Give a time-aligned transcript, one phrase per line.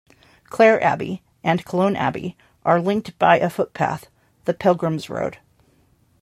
[0.49, 4.07] Clare Abbey and Killone Abbey are linked by a footpath,
[4.45, 5.37] the Pilgrim's road.